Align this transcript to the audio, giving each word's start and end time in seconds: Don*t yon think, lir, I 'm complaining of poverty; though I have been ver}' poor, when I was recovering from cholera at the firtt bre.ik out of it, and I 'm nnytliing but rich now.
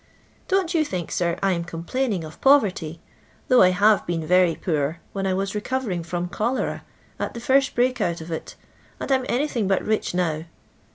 Don*t 0.47 0.75
yon 0.75 0.83
think, 0.83 1.19
lir, 1.19 1.37
I 1.43 1.53
'm 1.53 1.63
complaining 1.63 2.23
of 2.23 2.41
poverty; 2.41 2.99
though 3.49 3.61
I 3.61 3.69
have 3.69 4.03
been 4.07 4.25
ver}' 4.25 4.55
poor, 4.55 4.99
when 5.13 5.27
I 5.27 5.35
was 5.35 5.53
recovering 5.53 6.01
from 6.01 6.27
cholera 6.27 6.83
at 7.19 7.35
the 7.35 7.39
firtt 7.39 7.71
bre.ik 7.75 8.01
out 8.01 8.19
of 8.19 8.31
it, 8.31 8.55
and 8.99 9.11
I 9.11 9.15
'm 9.15 9.25
nnytliing 9.27 9.67
but 9.67 9.85
rich 9.85 10.15
now. 10.15 10.45